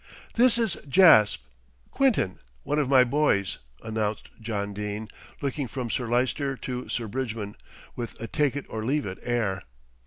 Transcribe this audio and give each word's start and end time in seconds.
"This 0.33 0.57
is 0.57 0.77
Jasp. 0.89 1.43
Quinton, 1.91 2.39
one 2.63 2.79
of 2.79 2.89
my 2.89 3.03
boys," 3.03 3.59
announced 3.83 4.29
John 4.41 4.73
Dene, 4.73 5.07
looking 5.41 5.67
from 5.67 5.91
Sir 5.91 6.07
Lyster 6.07 6.57
to 6.57 6.89
Sir 6.89 7.07
Bridgman 7.07 7.55
with 7.95 8.19
a 8.19 8.25
"take 8.25 8.55
it 8.55 8.65
or 8.67 8.83
leave 8.83 9.05
it" 9.05 9.19
air. 9.21 9.61